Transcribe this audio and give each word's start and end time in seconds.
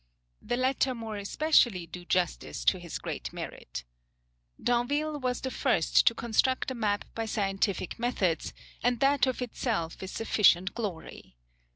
The 0.41 0.57
latter 0.57 0.95
more 0.95 1.17
especially 1.17 1.85
do 1.85 2.05
justice 2.05 2.65
to 2.65 2.79
his 2.79 2.97
great 2.97 3.31
merit. 3.31 3.83
D'Anville 4.59 5.19
was 5.21 5.41
the 5.41 5.51
first 5.51 6.07
to 6.07 6.15
construct 6.15 6.71
a 6.71 6.73
map 6.73 7.05
by 7.13 7.27
scientific 7.27 7.99
methods, 7.99 8.51
and 8.81 8.99
that 8.99 9.27
of 9.27 9.43
itself 9.43 10.01
is 10.01 10.09
sufficient 10.09 10.73
glory. 10.73 11.37